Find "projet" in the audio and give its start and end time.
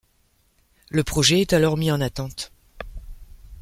1.03-1.41